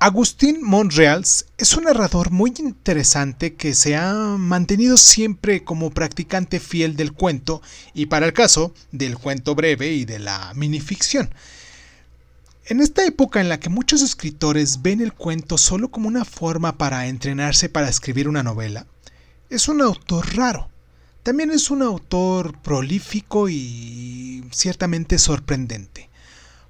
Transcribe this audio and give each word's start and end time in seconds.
Agustín 0.00 0.62
Monreals 0.62 1.46
es 1.58 1.76
un 1.76 1.82
narrador 1.82 2.30
muy 2.30 2.54
interesante 2.60 3.54
que 3.54 3.74
se 3.74 3.96
ha 3.96 4.14
mantenido 4.38 4.96
siempre 4.96 5.64
como 5.64 5.90
practicante 5.90 6.60
fiel 6.60 6.94
del 6.94 7.12
cuento 7.12 7.62
y 7.94 8.06
para 8.06 8.26
el 8.26 8.32
caso 8.32 8.72
del 8.92 9.18
cuento 9.18 9.56
breve 9.56 9.94
y 9.94 10.04
de 10.04 10.20
la 10.20 10.52
minificción. 10.54 11.34
En 12.66 12.80
esta 12.80 13.04
época 13.04 13.40
en 13.40 13.48
la 13.48 13.58
que 13.58 13.70
muchos 13.70 14.02
escritores 14.02 14.82
ven 14.82 15.00
el 15.00 15.14
cuento 15.14 15.58
solo 15.58 15.88
como 15.88 16.06
una 16.06 16.24
forma 16.24 16.78
para 16.78 17.08
entrenarse 17.08 17.68
para 17.68 17.88
escribir 17.88 18.28
una 18.28 18.44
novela, 18.44 18.86
es 19.50 19.66
un 19.66 19.82
autor 19.82 20.36
raro. 20.36 20.68
También 21.24 21.50
es 21.50 21.72
un 21.72 21.82
autor 21.82 22.56
prolífico 22.60 23.48
y 23.48 24.44
ciertamente 24.52 25.18
sorprendente. 25.18 26.07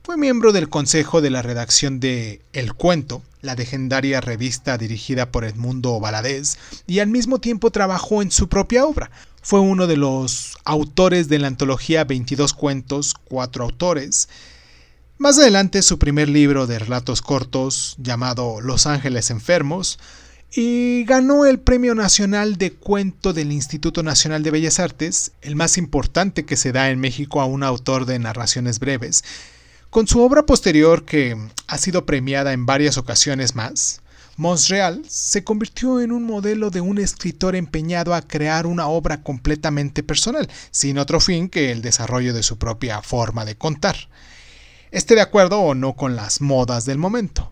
Fue 0.09 0.17
miembro 0.17 0.53
del 0.53 0.71
consejo 0.71 1.21
de 1.21 1.29
la 1.29 1.43
redacción 1.43 2.01
de 2.01 2.41
El 2.55 2.73
Cuento, 2.73 3.21
la 3.43 3.55
legendaria 3.55 4.23
revista 4.23 4.79
dirigida 4.79 5.31
por 5.31 5.45
Edmundo 5.45 6.01
Valadez, 6.01 6.57
y 6.87 7.01
al 7.01 7.09
mismo 7.09 7.41
tiempo 7.41 7.71
trabajó 7.71 8.23
en 8.23 8.31
su 8.31 8.49
propia 8.49 8.87
obra. 8.87 9.11
Fue 9.43 9.61
uno 9.61 9.87
de 9.87 9.99
los 9.99 10.57
autores 10.65 11.29
de 11.29 11.39
la 11.39 11.49
antología 11.49 12.05
22 12.05 12.55
cuentos, 12.55 13.17
cuatro 13.23 13.65
autores. 13.65 14.31
Más 15.19 15.39
adelante 15.39 15.83
su 15.83 15.99
primer 15.99 16.31
libro 16.31 16.67
de 16.67 16.79
relatos 16.79 17.21
cortos, 17.21 17.95
llamado 17.99 18.63
Los 18.63 18.87
Ángeles 18.87 19.29
Enfermos, 19.29 19.99
y 20.51 21.05
ganó 21.05 21.45
el 21.45 21.61
Premio 21.61 21.95
Nacional 21.95 22.57
de 22.57 22.73
Cuento 22.73 23.35
del 23.35 23.53
Instituto 23.53 24.03
Nacional 24.03 24.43
de 24.43 24.53
Bellas 24.53 24.81
Artes, 24.81 25.33
el 25.43 25.55
más 25.55 25.77
importante 25.77 26.47
que 26.47 26.57
se 26.57 26.73
da 26.73 26.89
en 26.89 26.99
México 26.99 27.43
a 27.43 27.45
un 27.45 27.63
autor 27.63 28.07
de 28.07 28.19
narraciones 28.19 28.79
breves. 28.79 29.23
Con 29.91 30.07
su 30.07 30.21
obra 30.21 30.45
posterior, 30.45 31.07
que 31.07 31.35
ha 31.67 31.79
sido 31.79 32.05
premiada 32.05 32.53
en 32.53 32.67
varias 32.67 32.99
ocasiones 32.99 33.55
más, 33.55 34.03
Monsreal 34.37 35.03
se 35.09 35.45
convirtió 35.45 36.03
en 36.03 36.13
un 36.13 36.25
modelo 36.25 36.69
de 36.69 36.83
un 36.83 36.99
escritor 36.99 37.57
empeñado 37.57 38.15
a 38.15 38.21
crear 38.21 38.67
una 38.67 38.87
obra 38.87 39.23
completamente 39.23 40.03
personal, 40.03 40.47
sin 40.71 40.99
otro 40.99 41.21
fin 41.21 41.49
que 41.49 41.73
el 41.73 41.81
desarrollo 41.81 42.35
de 42.35 42.43
su 42.43 42.59
propia 42.59 43.01
forma 43.01 43.47
de 43.47 43.57
contar. 43.57 43.97
Esté 44.91 45.15
de 45.15 45.23
acuerdo 45.23 45.59
o 45.59 45.75
no 45.75 45.97
con 45.97 46.17
las 46.17 46.43
modas 46.43 46.85
del 46.85 46.99
momento. 46.99 47.51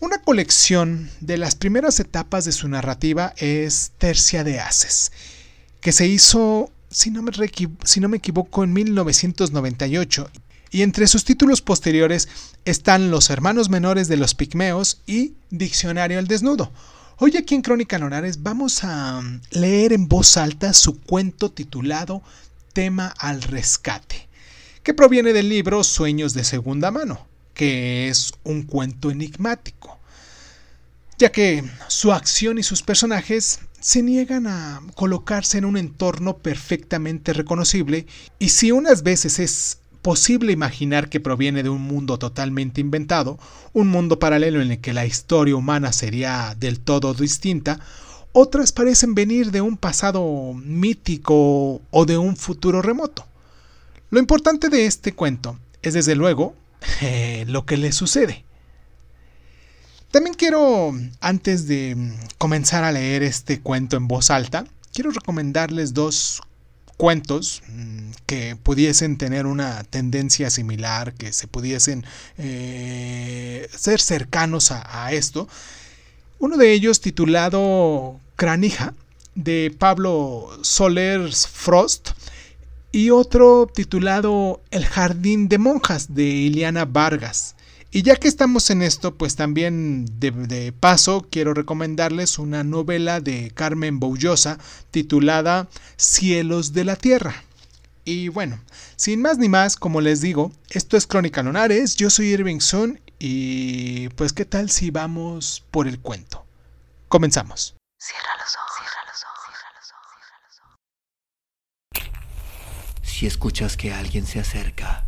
Una 0.00 0.18
colección 0.18 1.10
de 1.20 1.38
las 1.38 1.54
primeras 1.54 1.98
etapas 1.98 2.44
de 2.44 2.52
su 2.52 2.68
narrativa 2.68 3.32
es 3.38 3.92
Tercia 3.96 4.44
de 4.44 4.60
Haces, 4.60 5.12
que 5.80 5.92
se 5.92 6.06
hizo, 6.06 6.70
si 6.90 7.10
no 7.10 7.22
me, 7.22 7.32
si 7.84 8.00
no 8.00 8.08
me 8.10 8.18
equivoco, 8.18 8.64
en 8.64 8.74
1998 8.74 10.30
y 10.74 10.82
entre 10.82 11.06
sus 11.06 11.24
títulos 11.24 11.62
posteriores 11.62 12.28
están 12.64 13.12
Los 13.12 13.30
hermanos 13.30 13.70
menores 13.70 14.08
de 14.08 14.16
los 14.16 14.34
pigmeos 14.34 15.00
y 15.06 15.34
Diccionario 15.50 16.18
al 16.18 16.26
desnudo. 16.26 16.72
Hoy 17.18 17.36
aquí 17.36 17.54
en 17.54 17.62
Crónica 17.62 17.96
Lonares 17.96 18.42
vamos 18.42 18.82
a 18.82 19.22
leer 19.52 19.92
en 19.92 20.08
voz 20.08 20.36
alta 20.36 20.72
su 20.72 21.00
cuento 21.00 21.52
titulado 21.52 22.24
Tema 22.72 23.14
al 23.18 23.42
rescate, 23.42 24.26
que 24.82 24.94
proviene 24.94 25.32
del 25.32 25.48
libro 25.48 25.84
Sueños 25.84 26.34
de 26.34 26.42
segunda 26.42 26.90
mano, 26.90 27.24
que 27.54 28.08
es 28.08 28.32
un 28.42 28.64
cuento 28.64 29.12
enigmático, 29.12 30.00
ya 31.18 31.30
que 31.30 31.62
su 31.86 32.12
acción 32.12 32.58
y 32.58 32.64
sus 32.64 32.82
personajes 32.82 33.60
se 33.78 34.02
niegan 34.02 34.48
a 34.48 34.82
colocarse 34.96 35.56
en 35.56 35.66
un 35.66 35.76
entorno 35.76 36.38
perfectamente 36.38 37.32
reconocible 37.32 38.06
y 38.40 38.48
si 38.48 38.72
unas 38.72 39.04
veces 39.04 39.38
es 39.38 39.78
posible 40.04 40.52
imaginar 40.52 41.08
que 41.08 41.18
proviene 41.18 41.62
de 41.62 41.70
un 41.70 41.80
mundo 41.80 42.18
totalmente 42.18 42.82
inventado, 42.82 43.38
un 43.72 43.88
mundo 43.88 44.18
paralelo 44.18 44.60
en 44.60 44.72
el 44.72 44.80
que 44.80 44.92
la 44.92 45.06
historia 45.06 45.56
humana 45.56 45.94
sería 45.94 46.54
del 46.60 46.78
todo 46.78 47.14
distinta, 47.14 47.80
otras 48.32 48.70
parecen 48.70 49.14
venir 49.14 49.50
de 49.50 49.62
un 49.62 49.78
pasado 49.78 50.52
mítico 50.52 51.80
o 51.90 52.04
de 52.04 52.18
un 52.18 52.36
futuro 52.36 52.82
remoto. 52.82 53.26
Lo 54.10 54.20
importante 54.20 54.68
de 54.68 54.84
este 54.84 55.14
cuento 55.14 55.58
es 55.80 55.94
desde 55.94 56.14
luego 56.14 56.54
eh, 57.00 57.46
lo 57.48 57.64
que 57.64 57.78
le 57.78 57.90
sucede. 57.90 58.44
También 60.10 60.34
quiero, 60.34 60.92
antes 61.20 61.66
de 61.66 62.12
comenzar 62.36 62.84
a 62.84 62.92
leer 62.92 63.22
este 63.22 63.60
cuento 63.60 63.96
en 63.96 64.06
voz 64.06 64.30
alta, 64.30 64.66
quiero 64.92 65.12
recomendarles 65.12 65.94
dos 65.94 66.42
cuentos 66.96 67.62
mm, 67.68 68.10
que 68.26 68.56
pudiesen 68.56 69.18
tener 69.18 69.46
una 69.46 69.84
tendencia 69.84 70.50
similar, 70.50 71.14
que 71.14 71.32
se 71.32 71.46
pudiesen 71.46 72.04
eh, 72.38 73.68
ser 73.76 74.00
cercanos 74.00 74.70
a, 74.70 75.12
esto. 75.12 75.48
Uno 76.38 76.56
de 76.56 76.72
ellos 76.72 77.00
titulado 77.00 78.18
Cranija, 78.36 78.94
de 79.34 79.74
Pablo 79.78 80.50
Soler 80.62 81.32
Frost, 81.32 82.10
y 82.92 83.10
otro 83.10 83.66
titulado 83.66 84.62
El 84.70 84.86
Jardín 84.86 85.48
de 85.48 85.58
Monjas, 85.58 86.14
de 86.14 86.24
Iliana 86.24 86.84
Vargas. 86.84 87.53
Y 87.94 88.02
ya 88.02 88.16
que 88.16 88.26
estamos 88.26 88.70
en 88.70 88.82
esto, 88.82 89.14
pues 89.14 89.36
también 89.36 90.04
de, 90.18 90.72
paso 90.72 91.28
quiero 91.30 91.54
recomendarles 91.54 92.40
una 92.40 92.64
novela 92.64 93.20
de 93.20 93.52
Carmen 93.54 94.00
Boullosa 94.00 94.58
titulada 94.90 95.68
Cielos 95.96 96.72
de 96.72 96.82
la 96.82 96.96
Tierra. 96.96 97.44
Y 98.04 98.30
bueno, 98.30 98.58
sin 98.96 99.22
más 99.22 99.38
ni 99.38 99.48
más, 99.48 99.76
como 99.76 100.00
les 100.00 100.20
digo, 100.20 100.50
esto 100.70 100.96
es 100.96 101.06
Crónica 101.06 101.44
Lunares, 101.44 101.94
yo 101.94 102.10
soy 102.10 102.32
Irving 102.32 102.58
Sun 102.58 103.00
y 103.20 104.08
pues 104.16 104.32
qué 104.32 104.44
tal 104.44 104.70
si 104.70 104.90
vamos 104.90 105.62
por 105.70 105.86
el 105.86 106.00
cuento. 106.00 106.44
Comenzamos. 107.06 107.76
Cierra 107.96 108.30
los 108.40 108.56
ojos, 108.56 108.72
cierra 108.76 109.04
los 109.06 109.22
ojos, 109.22 109.54
cierra 109.54 110.40
los 110.48 110.58
ojos. 112.02 113.08
Si 113.08 113.26
escuchas 113.26 113.76
que 113.76 113.94
alguien 113.94 114.26
se 114.26 114.40
acerca, 114.40 115.04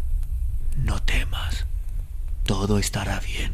no 0.77 1.03
temas 1.03 1.67
todo 2.47 2.79
estará 2.79 3.21
bien. 3.21 3.53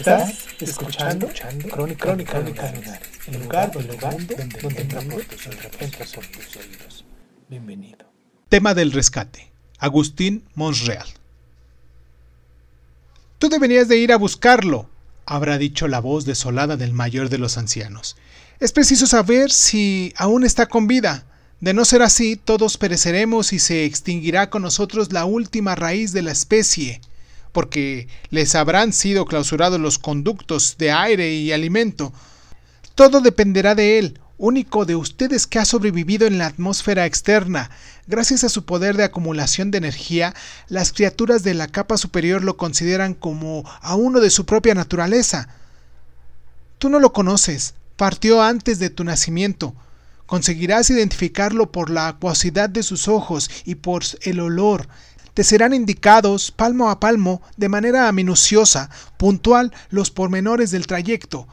Estás 0.00 0.46
escuchando, 0.58 1.26
escuchando 1.26 1.68
Crónica, 1.68 2.06
Crónica, 2.06 2.32
Crónica, 2.32 3.00
el 3.26 3.42
lugar, 3.42 3.70
el 3.76 3.86
lugar 3.86 4.14
donde, 4.14 4.34
donde, 4.34 4.58
donde 4.58 4.80
entra, 4.80 5.02
por 5.02 5.24
tus, 5.26 5.46
entra 5.78 6.06
por 6.14 6.26
tus 6.26 6.56
oídos. 6.56 7.04
Bienvenido. 7.50 8.10
Tema 8.48 8.72
del 8.72 8.92
rescate. 8.92 9.52
Agustín 9.78 10.48
Monsreal. 10.54 11.06
Tú 13.38 13.50
deberías 13.50 13.88
de 13.88 13.98
ir 13.98 14.10
a 14.14 14.16
buscarlo, 14.16 14.88
habrá 15.26 15.58
dicho 15.58 15.86
la 15.86 16.00
voz 16.00 16.24
desolada 16.24 16.78
del 16.78 16.94
mayor 16.94 17.28
de 17.28 17.36
los 17.36 17.58
ancianos. 17.58 18.16
Es 18.58 18.72
preciso 18.72 19.06
saber 19.06 19.50
si 19.50 20.14
aún 20.16 20.44
está 20.44 20.64
con 20.64 20.86
vida. 20.86 21.26
De 21.60 21.74
no 21.74 21.84
ser 21.84 22.00
así, 22.00 22.36
todos 22.36 22.78
pereceremos 22.78 23.52
y 23.52 23.58
se 23.58 23.84
extinguirá 23.84 24.48
con 24.48 24.62
nosotros 24.62 25.12
la 25.12 25.26
última 25.26 25.74
raíz 25.74 26.14
de 26.14 26.22
la 26.22 26.32
especie 26.32 27.02
porque 27.52 28.08
les 28.30 28.54
habrán 28.54 28.92
sido 28.92 29.24
clausurados 29.24 29.80
los 29.80 29.98
conductos 29.98 30.76
de 30.78 30.92
aire 30.92 31.32
y 31.34 31.52
alimento. 31.52 32.12
Todo 32.94 33.20
dependerá 33.20 33.74
de 33.74 33.98
él, 33.98 34.20
único 34.40 34.86
de 34.86 34.96
ustedes 34.96 35.46
que 35.46 35.58
ha 35.58 35.64
sobrevivido 35.64 36.26
en 36.26 36.38
la 36.38 36.46
atmósfera 36.46 37.06
externa. 37.06 37.70
Gracias 38.06 38.42
a 38.42 38.48
su 38.48 38.64
poder 38.64 38.96
de 38.96 39.04
acumulación 39.04 39.70
de 39.70 39.78
energía, 39.78 40.34
las 40.68 40.92
criaturas 40.92 41.42
de 41.42 41.54
la 41.54 41.68
capa 41.68 41.96
superior 41.96 42.42
lo 42.42 42.56
consideran 42.56 43.14
como 43.14 43.64
a 43.82 43.94
uno 43.94 44.20
de 44.20 44.30
su 44.30 44.46
propia 44.46 44.74
naturaleza. 44.74 45.48
Tú 46.78 46.88
no 46.88 46.98
lo 46.98 47.12
conoces, 47.12 47.74
partió 47.96 48.42
antes 48.42 48.78
de 48.78 48.88
tu 48.88 49.04
nacimiento. 49.04 49.74
Conseguirás 50.24 50.88
identificarlo 50.88 51.70
por 51.70 51.90
la 51.90 52.08
acuosidad 52.08 52.70
de 52.70 52.82
sus 52.82 53.08
ojos 53.08 53.50
y 53.64 53.74
por 53.74 54.02
el 54.22 54.40
olor 54.40 54.88
te 55.40 55.44
serán 55.44 55.72
indicados 55.72 56.50
palmo 56.50 56.90
a 56.90 57.00
palmo, 57.00 57.40
de 57.56 57.70
manera 57.70 58.12
minuciosa, 58.12 58.90
puntual, 59.16 59.72
los 59.88 60.10
pormenores 60.10 60.70
del 60.70 60.86
trayecto. 60.86 61.48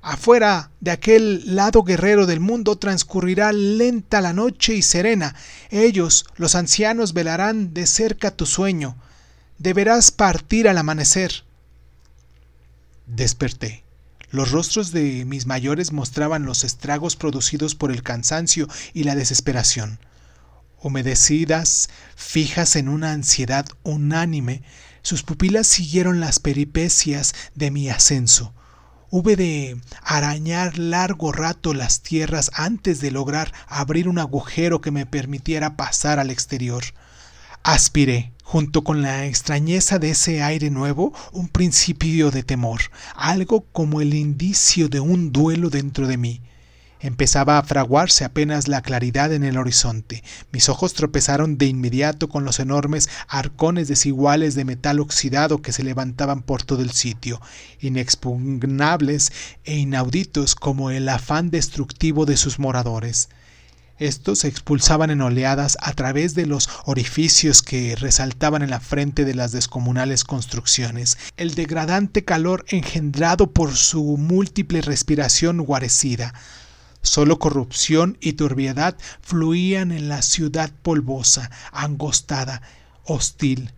Afuera 0.00 0.70
de 0.78 0.92
aquel 0.92 1.56
lado 1.56 1.82
guerrero 1.82 2.26
del 2.26 2.38
mundo 2.38 2.78
transcurrirá 2.78 3.50
lenta 3.50 4.20
la 4.20 4.32
noche 4.32 4.74
y 4.74 4.82
serena. 4.82 5.34
Ellos, 5.70 6.24
los 6.36 6.54
ancianos, 6.54 7.14
velarán 7.14 7.74
de 7.74 7.88
cerca 7.88 8.30
tu 8.30 8.46
sueño. 8.46 8.94
Deberás 9.58 10.12
partir 10.12 10.68
al 10.68 10.78
amanecer. 10.78 11.42
Desperté. 13.08 13.82
Los 14.30 14.52
rostros 14.52 14.92
de 14.92 15.24
mis 15.24 15.46
mayores 15.46 15.90
mostraban 15.90 16.44
los 16.44 16.62
estragos 16.62 17.16
producidos 17.16 17.74
por 17.74 17.90
el 17.90 18.04
cansancio 18.04 18.68
y 18.94 19.02
la 19.02 19.16
desesperación. 19.16 19.98
Humedecidas, 20.82 21.88
fijas 22.16 22.74
en 22.74 22.88
una 22.88 23.12
ansiedad 23.12 23.66
unánime, 23.84 24.62
sus 25.02 25.22
pupilas 25.22 25.68
siguieron 25.68 26.18
las 26.18 26.40
peripecias 26.40 27.34
de 27.54 27.70
mi 27.70 27.88
ascenso. 27.88 28.52
Hube 29.08 29.36
de 29.36 29.80
arañar 30.02 30.78
largo 30.78 31.30
rato 31.30 31.72
las 31.72 32.02
tierras 32.02 32.50
antes 32.54 33.00
de 33.00 33.12
lograr 33.12 33.52
abrir 33.68 34.08
un 34.08 34.18
agujero 34.18 34.80
que 34.80 34.90
me 34.90 35.06
permitiera 35.06 35.76
pasar 35.76 36.18
al 36.18 36.30
exterior. 36.30 36.82
Aspiré, 37.62 38.32
junto 38.42 38.82
con 38.82 39.02
la 39.02 39.26
extrañeza 39.26 40.00
de 40.00 40.10
ese 40.10 40.42
aire 40.42 40.70
nuevo, 40.70 41.12
un 41.32 41.48
principio 41.48 42.32
de 42.32 42.42
temor, 42.42 42.80
algo 43.14 43.66
como 43.70 44.00
el 44.00 44.14
indicio 44.14 44.88
de 44.88 44.98
un 44.98 45.30
duelo 45.30 45.70
dentro 45.70 46.08
de 46.08 46.16
mí. 46.16 46.42
Empezaba 47.02 47.58
a 47.58 47.64
fraguarse 47.64 48.24
apenas 48.24 48.68
la 48.68 48.80
claridad 48.80 49.32
en 49.32 49.42
el 49.42 49.58
horizonte. 49.58 50.22
Mis 50.52 50.68
ojos 50.68 50.94
tropezaron 50.94 51.58
de 51.58 51.66
inmediato 51.66 52.28
con 52.28 52.44
los 52.44 52.60
enormes 52.60 53.08
arcones 53.26 53.88
desiguales 53.88 54.54
de 54.54 54.64
metal 54.64 55.00
oxidado 55.00 55.62
que 55.62 55.72
se 55.72 55.82
levantaban 55.82 56.42
por 56.42 56.62
todo 56.62 56.80
el 56.80 56.92
sitio, 56.92 57.40
inexpugnables 57.80 59.32
e 59.64 59.78
inauditos 59.78 60.54
como 60.54 60.90
el 60.90 61.08
afán 61.08 61.50
destructivo 61.50 62.24
de 62.24 62.36
sus 62.36 62.60
moradores. 62.60 63.30
Estos 63.98 64.40
se 64.40 64.48
expulsaban 64.48 65.10
en 65.10 65.22
oleadas 65.22 65.78
a 65.80 65.94
través 65.94 66.36
de 66.36 66.46
los 66.46 66.68
orificios 66.84 67.62
que 67.62 67.96
resaltaban 67.96 68.62
en 68.62 68.70
la 68.70 68.80
frente 68.80 69.24
de 69.24 69.34
las 69.34 69.50
descomunales 69.50 70.22
construcciones. 70.22 71.18
El 71.36 71.56
degradante 71.56 72.24
calor 72.24 72.64
engendrado 72.68 73.50
por 73.50 73.74
su 73.74 74.16
múltiple 74.16 74.82
respiración 74.82 75.58
guarecida 75.62 76.32
Solo 77.02 77.38
corrupción 77.38 78.16
y 78.20 78.34
turbiedad 78.34 78.96
fluían 79.20 79.92
en 79.92 80.08
la 80.08 80.22
ciudad 80.22 80.70
polvosa, 80.82 81.50
angostada, 81.72 82.62
hostil. 83.04 83.72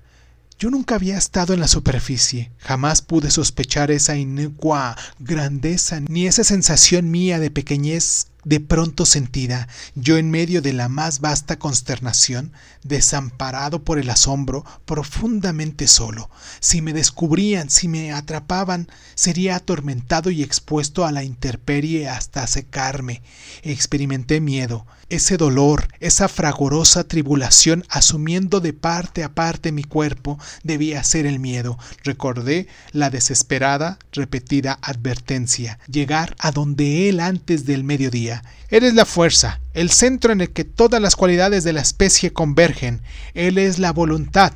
Yo 0.59 0.71
nunca 0.71 0.95
había 0.95 1.19
estado 1.19 1.53
en 1.53 1.61
la 1.61 1.69
superficie, 1.69 2.53
jamás 2.59 3.03
pude 3.03 3.31
sospechar 3.31 3.91
esa 3.91 4.17
inecua 4.17 4.97
grandeza 5.19 6.01
ni 6.01 6.27
esa 6.27 6.45
sensación 6.45 7.11
mía 7.11 7.41
de 7.41 7.51
pequeñez 7.51 8.29
de 8.45 8.61
pronto 8.61 9.07
sentida, 9.07 9.69
yo 9.95 10.19
en 10.19 10.31
medio 10.31 10.63
de 10.63 10.73
la 10.73 10.89
más 10.89 11.21
vasta 11.21 11.59
consternación, 11.59 12.53
desamparado 12.83 13.85
por 13.85 13.99
el 13.99 14.11
asombro, 14.11 14.65
profundamente 14.85 15.87
solo. 15.87 16.31
Si 16.61 16.83
me 16.83 16.93
descubrían, 16.93 17.71
si 17.71 17.89
me 17.89 18.13
atrapaban, 18.13 18.89
sería 19.15 19.57
atormentado 19.57 20.31
y 20.31 20.43
expuesto 20.43 21.05
a 21.05 21.13
la 21.13 21.25
intemperie 21.25 22.09
hasta 22.09 22.47
secarme. 22.47 23.23
Experimenté 23.63 24.41
miedo, 24.41 24.87
ese 25.09 25.37
dolor, 25.37 25.89
esa 26.01 26.29
fragorosa 26.29 27.05
tribulación 27.05 27.85
asumiendo 27.89 28.61
de 28.61 28.73
parte 28.73 29.23
a 29.23 29.35
parte 29.35 29.71
mi 29.71 29.85
cuerpo, 29.85 30.39
debía 30.63 31.05
ser 31.05 31.27
el 31.27 31.39
miedo. 31.39 31.79
Recordé 32.03 32.69
la 32.93 33.11
desesperada, 33.11 33.99
repetida 34.13 34.79
advertencia, 34.83 35.79
llegar 35.89 36.35
a 36.39 36.51
donde 36.51 37.09
él 37.09 37.21
antes 37.21 37.65
del 37.65 37.85
mediodía. 37.85 38.34
Él 38.71 38.95
la 38.95 39.05
fuerza, 39.05 39.61
el 39.73 39.91
centro 39.91 40.33
en 40.33 40.41
el 40.41 40.51
que 40.51 40.65
todas 40.65 41.01
las 41.01 41.17
cualidades 41.17 41.65
de 41.65 41.73
la 41.73 41.81
especie 41.81 42.33
convergen. 42.33 43.03
Él 43.35 43.59
es 43.59 43.79
la 43.79 43.93
voluntad. 43.93 44.53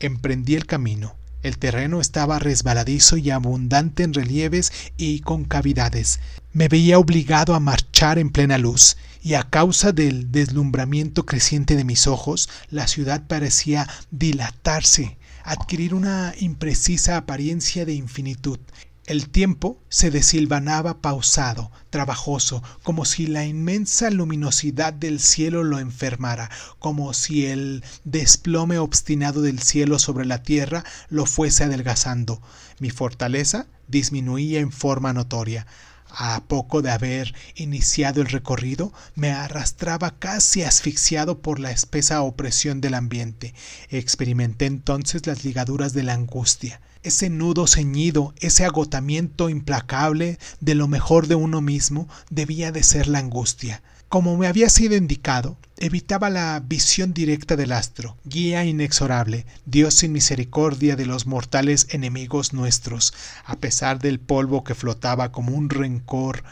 Emprendí 0.00 0.54
el 0.54 0.66
camino. 0.66 1.14
El 1.42 1.58
terreno 1.58 2.00
estaba 2.00 2.38
resbaladizo 2.38 3.16
y 3.16 3.30
abundante 3.30 4.04
en 4.04 4.14
relieves 4.14 4.72
y 4.96 5.20
concavidades. 5.20 6.20
Me 6.52 6.68
veía 6.68 6.98
obligado 6.98 7.54
a 7.54 7.60
marchar 7.60 8.18
en 8.18 8.30
plena 8.30 8.58
luz, 8.58 8.96
y 9.22 9.34
a 9.34 9.44
causa 9.44 9.92
del 9.92 10.32
deslumbramiento 10.32 11.24
creciente 11.24 11.76
de 11.76 11.84
mis 11.84 12.06
ojos, 12.06 12.48
la 12.70 12.88
ciudad 12.88 13.26
parecía 13.26 13.88
dilatarse, 14.10 15.16
adquirir 15.44 15.94
una 15.94 16.34
imprecisa 16.38 17.16
apariencia 17.16 17.84
de 17.84 17.94
infinitud. 17.94 18.58
El 19.04 19.30
tiempo 19.30 19.82
se 19.88 20.12
desilvanaba 20.12 21.00
pausado, 21.00 21.72
trabajoso, 21.90 22.62
como 22.84 23.04
si 23.04 23.26
la 23.26 23.44
inmensa 23.44 24.10
luminosidad 24.10 24.92
del 24.92 25.18
cielo 25.18 25.64
lo 25.64 25.80
enfermara, 25.80 26.50
como 26.78 27.12
si 27.12 27.46
el 27.46 27.82
desplome 28.04 28.78
obstinado 28.78 29.42
del 29.42 29.58
cielo 29.58 29.98
sobre 29.98 30.24
la 30.24 30.44
tierra 30.44 30.84
lo 31.08 31.26
fuese 31.26 31.64
adelgazando. 31.64 32.40
Mi 32.78 32.90
fortaleza 32.90 33.66
disminuía 33.88 34.60
en 34.60 34.70
forma 34.70 35.12
notoria. 35.12 35.66
A 36.08 36.44
poco 36.46 36.80
de 36.80 36.92
haber 36.92 37.34
iniciado 37.56 38.20
el 38.20 38.28
recorrido, 38.28 38.92
me 39.16 39.32
arrastraba 39.32 40.16
casi 40.16 40.62
asfixiado 40.62 41.40
por 41.40 41.58
la 41.58 41.72
espesa 41.72 42.22
opresión 42.22 42.80
del 42.80 42.94
ambiente. 42.94 43.52
Experimenté 43.88 44.66
entonces 44.66 45.26
las 45.26 45.44
ligaduras 45.44 45.92
de 45.92 46.04
la 46.04 46.14
angustia 46.14 46.80
ese 47.02 47.30
nudo 47.30 47.66
ceñido, 47.66 48.34
ese 48.38 48.64
agotamiento 48.64 49.48
implacable 49.48 50.38
de 50.60 50.74
lo 50.74 50.88
mejor 50.88 51.26
de 51.26 51.34
uno 51.34 51.60
mismo, 51.60 52.08
debía 52.30 52.72
de 52.72 52.82
ser 52.82 53.08
la 53.08 53.18
angustia. 53.18 53.82
Como 54.08 54.36
me 54.36 54.46
había 54.46 54.68
sido 54.68 54.94
indicado, 54.94 55.56
evitaba 55.78 56.28
la 56.28 56.60
visión 56.60 57.14
directa 57.14 57.56
del 57.56 57.72
astro, 57.72 58.16
guía 58.24 58.62
inexorable, 58.64 59.46
Dios 59.64 59.94
sin 59.94 60.12
misericordia 60.12 60.96
de 60.96 61.06
los 61.06 61.26
mortales 61.26 61.86
enemigos 61.90 62.52
nuestros, 62.52 63.14
a 63.46 63.56
pesar 63.56 63.98
del 63.98 64.20
polvo 64.20 64.64
que 64.64 64.74
flotaba 64.74 65.32
como 65.32 65.56
un 65.56 65.70
rencor 65.70 66.44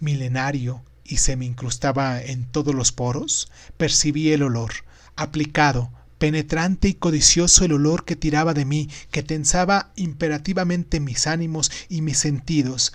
milenario 0.00 0.82
y 1.04 1.18
se 1.18 1.36
me 1.36 1.44
incrustaba 1.44 2.22
en 2.22 2.46
todos 2.46 2.74
los 2.74 2.92
poros, 2.92 3.50
percibí 3.76 4.32
el 4.32 4.42
olor, 4.42 4.72
aplicado, 5.14 5.90
penetrante 6.22 6.86
y 6.86 6.94
codicioso 6.94 7.64
el 7.64 7.72
olor 7.72 8.04
que 8.04 8.14
tiraba 8.14 8.54
de 8.54 8.64
mí, 8.64 8.88
que 9.10 9.24
tensaba 9.24 9.90
imperativamente 9.96 11.00
mis 11.00 11.26
ánimos 11.26 11.72
y 11.88 12.00
mis 12.00 12.16
sentidos. 12.16 12.92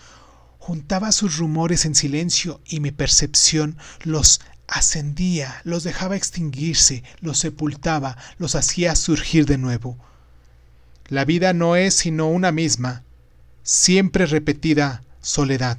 Juntaba 0.59 1.11
sus 1.11 1.35
rumores 1.35 1.83
en 1.83 1.93
silencio 1.93 2.61
y 2.65 2.79
mi 2.79 2.91
percepción 2.91 3.77
los 4.05 4.39
ascendía, 4.69 5.59
los 5.65 5.83
dejaba 5.83 6.15
extinguirse, 6.15 7.03
los 7.19 7.39
sepultaba, 7.39 8.15
los 8.37 8.55
hacía 8.55 8.95
surgir 8.95 9.45
de 9.45 9.57
nuevo. 9.57 9.97
La 11.09 11.25
vida 11.25 11.51
no 11.51 11.75
es 11.75 11.95
sino 11.95 12.29
una 12.29 12.53
misma, 12.53 13.03
siempre 13.61 14.25
repetida 14.25 15.03
soledad 15.21 15.77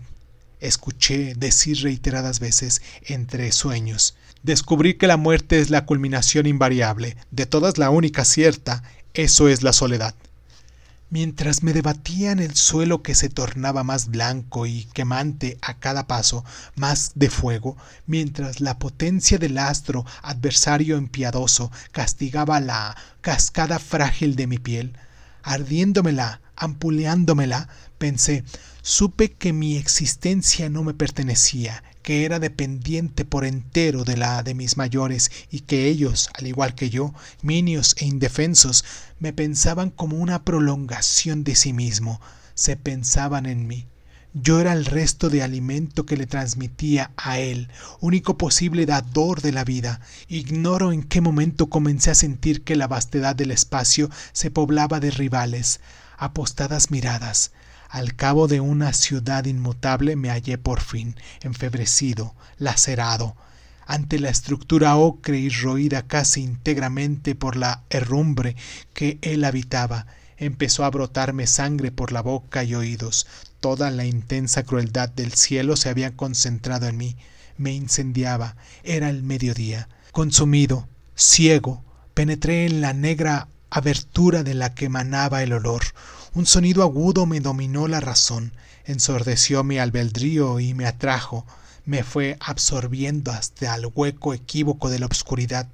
escuché 0.60 1.34
decir 1.34 1.82
reiteradas 1.82 2.40
veces 2.40 2.82
entre 3.02 3.52
sueños. 3.52 4.16
Descubrí 4.43 4.94
que 4.94 5.06
la 5.06 5.17
muerte 5.17 5.61
es 5.61 5.70
la 5.70 5.85
culminación 5.85 6.46
invariable, 6.46 7.17
de 7.31 7.46
todas 7.46 7.79
la 7.79 7.91
única 7.91 8.24
cierta, 8.24 8.82
eso 9.15 9.48
es 9.48 9.62
la 9.62 9.72
soledad. 9.72 10.15
Mientras 11.10 11.62
me 11.62 11.72
debatía 11.72 12.32
en 12.32 12.39
el 12.39 12.55
suelo 12.55 13.03
que 13.03 13.15
se 13.15 13.31
tornaba 13.31 13.82
más 13.82 14.08
blanco 14.08 14.67
y 14.67 14.84
quemante 14.93 15.56
a 15.62 15.79
cada 15.79 16.06
paso, 16.06 16.44
más 16.77 17.12
de 17.15 17.31
fuego, 17.31 17.77
mientras 18.06 18.60
la 18.60 18.79
potencia 18.79 19.39
del 19.39 19.56
astro, 19.56 20.05
adversario 20.22 20.98
impiedoso, 20.98 21.72
castigaba 21.93 22.60
la 22.60 22.94
cascada 23.22 23.79
frágil 23.79 24.36
de 24.36 24.46
mi 24.46 24.58
piel, 24.58 24.93
ardiéndomela, 25.48 26.40
ampuleándomela, 26.56 27.69
pensé, 27.96 28.44
supe 28.82 29.32
que 29.32 29.52
mi 29.52 29.76
existencia 29.76 30.69
no 30.69 30.84
me 30.84 30.93
pertenecía, 30.94 31.82
que 32.02 32.24
era 32.24 32.38
dependiente 32.38 33.24
por 33.24 33.44
entero 33.44 34.05
de 34.05 34.17
la 34.17 34.43
de 34.43 34.55
mis 34.55 34.76
mayores 34.76 35.31
y 35.50 35.60
que 35.60 35.86
ellos, 35.86 36.31
al 36.34 36.46
igual 36.46 36.74
que 36.74 36.90
yo, 36.90 37.14
minios 37.43 37.96
e 37.98 38.05
indefensos, 38.05 38.84
me 39.19 39.32
pensaban 39.32 39.90
como 39.90 40.19
una 40.19 40.44
prolongación 40.44 41.44
de 41.44 41.55
sí 41.55 41.72
mismo, 41.72 42.20
se 42.55 42.76
pensaban 42.76 43.46
en 43.46 43.67
mí. 43.67 43.86
Yo 44.40 44.60
era 44.60 44.72
el 44.72 44.84
resto 44.84 45.30
de 45.30 45.42
alimento 45.42 46.06
que 46.06 46.16
le 46.16 46.26
transmitía 46.26 47.10
a 47.16 47.40
él, 47.40 47.68
único 47.98 48.38
posible 48.38 48.86
dador 48.86 49.42
de 49.42 49.50
la 49.50 49.64
vida. 49.64 50.00
Ignoro 50.28 50.92
en 50.92 51.02
qué 51.02 51.20
momento 51.20 51.68
comencé 51.68 52.12
a 52.12 52.14
sentir 52.14 52.62
que 52.62 52.76
la 52.76 52.86
vastedad 52.86 53.34
del 53.34 53.50
espacio 53.50 54.10
se 54.32 54.52
poblaba 54.52 55.00
de 55.00 55.10
rivales, 55.10 55.80
apostadas 56.16 56.92
miradas, 56.92 57.50
al 57.88 58.14
cabo 58.14 58.46
de 58.46 58.60
una 58.60 58.92
ciudad 58.92 59.44
inmutable 59.46 60.14
me 60.14 60.30
hallé 60.30 60.56
por 60.56 60.82
fin, 60.82 61.16
enfebrecido, 61.40 62.36
lacerado, 62.58 63.34
ante 63.86 64.20
la 64.20 64.30
estructura 64.30 64.94
ocre 64.96 65.38
y 65.38 65.48
roída 65.48 66.06
casi 66.06 66.42
íntegramente 66.42 67.34
por 67.34 67.56
la 67.56 67.82
herrumbre 67.90 68.54
que 68.94 69.18
él 69.22 69.42
habitaba. 69.42 70.06
Empezó 70.38 70.84
a 70.84 70.90
brotarme 70.90 71.46
sangre 71.46 71.90
por 71.90 72.12
la 72.12 72.22
boca 72.22 72.64
y 72.64 72.74
oídos. 72.74 73.26
Toda 73.60 73.90
la 73.90 74.04
intensa 74.04 74.62
crueldad 74.62 75.08
del 75.08 75.32
cielo 75.32 75.76
se 75.76 75.88
había 75.88 76.16
concentrado 76.16 76.86
en 76.86 76.96
mí. 76.96 77.16
Me 77.56 77.72
incendiaba. 77.72 78.56
Era 78.84 79.10
el 79.10 79.22
mediodía. 79.22 79.88
Consumido, 80.12 80.88
ciego, 81.16 81.84
penetré 82.14 82.66
en 82.66 82.80
la 82.80 82.92
negra 82.92 83.48
abertura 83.70 84.42
de 84.42 84.54
la 84.54 84.74
que 84.74 84.86
emanaba 84.86 85.42
el 85.42 85.52
olor, 85.52 85.82
Un 86.34 86.46
sonido 86.46 86.82
agudo 86.82 87.26
me 87.26 87.40
dominó 87.40 87.88
la 87.88 88.00
razón, 88.00 88.52
ensordeció 88.84 89.64
mi 89.64 89.78
albedrío 89.78 90.60
y 90.60 90.74
me 90.74 90.86
atrajo, 90.86 91.46
me 91.84 92.04
fue 92.04 92.36
absorbiendo 92.40 93.32
hasta 93.32 93.74
el 93.74 93.90
hueco 93.94 94.34
equívoco 94.34 94.90
de 94.90 94.98
la 94.98 95.06
obscuridad. 95.06 95.68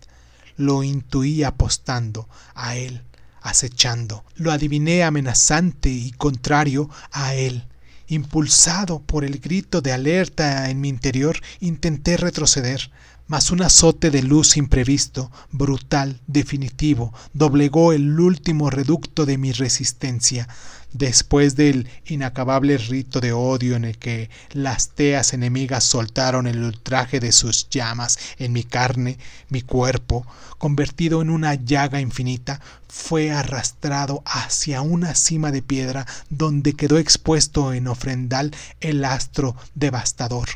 Lo 0.56 0.83
intuí 0.83 1.42
apostando 1.42 2.28
a 2.54 2.76
él, 2.76 3.02
acechando. 3.45 4.25
Lo 4.35 4.51
adiviné 4.51 5.05
amenazante 5.05 5.91
y 5.91 6.11
contrario 6.13 6.91
a 7.13 7.35
él. 7.35 7.69
Impulsado 8.09 9.01
por 9.01 9.25
el 9.25 9.39
grito 9.39 9.81
de 9.81 9.93
alerta 9.93 10.69
en 10.71 10.81
mi 10.81 10.89
interior, 10.89 11.39
intenté 11.61 12.17
retroceder, 12.17 12.91
mas 13.27 13.51
un 13.51 13.63
azote 13.63 14.11
de 14.11 14.23
luz 14.23 14.57
imprevisto, 14.57 15.31
brutal, 15.51 16.21
definitivo, 16.27 17.15
doblegó 17.33 17.93
el 17.93 18.19
último 18.19 18.71
reducto 18.71 19.27
de 19.27 19.39
mi 19.39 19.53
resistencia. 19.53 20.49
Después 20.95 21.57
del 21.57 21.89
inacabable 22.07 22.79
rito 22.79 23.21
de 23.21 23.33
odio 23.33 23.75
en 23.75 23.85
el 23.85 23.99
que 23.99 24.31
las 24.53 24.91
teas 24.91 25.33
enemigas 25.33 25.83
soltaron 25.83 26.47
el 26.47 26.63
ultraje 26.63 27.19
de 27.19 27.33
sus 27.33 27.69
llamas 27.69 28.17
en 28.39 28.53
mi 28.53 28.63
carne, 28.63 29.19
mi 29.49 29.61
cuerpo, 29.61 30.25
convertido 30.57 31.21
en 31.21 31.31
una 31.31 31.57
llaga 31.57 32.01
infinita, 32.01 32.61
fue 32.89 33.33
arrastrado 33.33 34.23
hacia 34.25 34.83
una 34.83 35.17
cima 35.17 35.51
de 35.51 35.63
piedra 35.63 36.07
donde 36.31 36.75
quedó 36.75 36.99
expuesto 36.99 37.73
en 37.73 37.89
ofrendal 37.89 38.53
el 38.81 39.05
astro 39.05 39.57
devastador. 39.75 40.49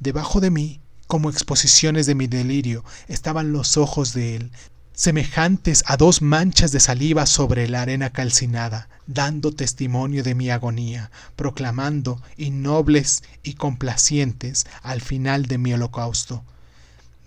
Debajo 0.00 0.40
de 0.40 0.50
mí, 0.50 0.80
como 1.06 1.30
exposiciones 1.30 2.06
de 2.06 2.16
mi 2.16 2.26
delirio, 2.26 2.84
estaban 3.06 3.52
los 3.52 3.76
ojos 3.76 4.14
de 4.14 4.34
él, 4.34 4.50
semejantes 4.96 5.84
a 5.86 5.98
dos 5.98 6.22
manchas 6.22 6.72
de 6.72 6.80
saliva 6.80 7.26
sobre 7.26 7.68
la 7.68 7.82
arena 7.82 8.10
calcinada, 8.14 8.88
dando 9.06 9.52
testimonio 9.52 10.22
de 10.22 10.34
mi 10.34 10.48
agonía, 10.48 11.10
proclamando 11.36 12.22
innobles 12.38 13.22
y 13.42 13.54
complacientes 13.54 14.66
al 14.82 15.02
final 15.02 15.44
de 15.44 15.58
mi 15.58 15.74
holocausto. 15.74 16.42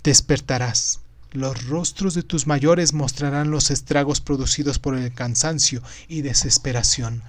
Despertarás. 0.04 1.02
Los 1.32 1.68
rostros 1.68 2.16
de 2.16 2.24
tus 2.24 2.48
mayores 2.48 2.94
mostrarán 2.94 3.52
los 3.52 3.70
estragos 3.70 4.20
producidos 4.20 4.80
por 4.80 4.98
el 4.98 5.14
cansancio 5.14 5.84
y 6.08 6.24
desesperación. 6.24 7.22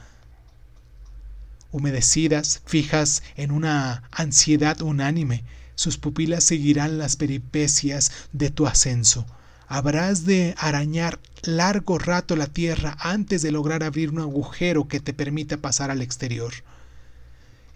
Humedecidas, 1.70 2.62
fijas 2.64 3.22
en 3.36 3.50
una 3.50 4.04
ansiedad 4.10 4.80
unánime, 4.80 5.44
sus 5.74 5.98
pupilas 5.98 6.44
seguirán 6.44 6.96
las 6.96 7.16
peripecias 7.16 8.10
de 8.32 8.48
tu 8.48 8.66
ascenso 8.66 9.26
habrás 9.70 10.24
de 10.24 10.56
arañar 10.58 11.20
largo 11.42 11.96
rato 11.96 12.34
la 12.34 12.48
tierra 12.48 12.96
antes 12.98 13.40
de 13.40 13.52
lograr 13.52 13.84
abrir 13.84 14.10
un 14.10 14.18
agujero 14.18 14.88
que 14.88 14.98
te 14.98 15.14
permita 15.14 15.58
pasar 15.58 15.92
al 15.92 16.02
exterior. 16.02 16.52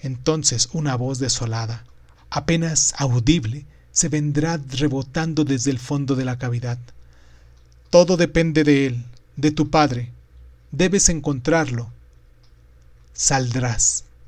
Entonces 0.01 0.69
una 0.73 0.97
voz 0.97 1.21
desolada, 1.21 1.85
apenas 2.31 2.95
audible, 2.99 3.65
se 3.93 4.09
vendrá 4.09 4.61
rebotando 4.71 5.45
desde 5.45 5.71
el 5.71 5.79
fondo 5.79 6.17
de 6.17 6.25
la 6.25 6.37
cavidad. 6.37 6.79
Todo 7.91 8.17
depende 8.17 8.65
de 8.65 8.87
él, 8.87 9.05
de 9.37 9.53
tu 9.53 9.71
padre. 9.71 10.11
Debes 10.73 11.09
encontrarlo. 11.09 11.93
Saldrás. 13.13 14.03